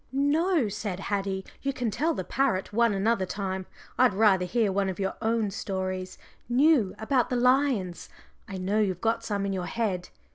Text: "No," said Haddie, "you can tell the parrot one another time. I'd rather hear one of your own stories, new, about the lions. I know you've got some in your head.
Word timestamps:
"No," 0.11 0.67
said 0.67 0.99
Haddie, 0.99 1.45
"you 1.61 1.73
can 1.73 1.91
tell 1.91 2.15
the 2.15 2.23
parrot 2.23 2.73
one 2.73 2.91
another 2.95 3.27
time. 3.27 3.67
I'd 3.99 4.15
rather 4.15 4.45
hear 4.45 4.71
one 4.71 4.89
of 4.89 4.99
your 4.99 5.13
own 5.21 5.51
stories, 5.51 6.17
new, 6.49 6.95
about 6.97 7.29
the 7.29 7.35
lions. 7.35 8.09
I 8.47 8.57
know 8.57 8.79
you've 8.79 8.99
got 8.99 9.23
some 9.23 9.45
in 9.45 9.53
your 9.53 9.67
head. 9.67 10.09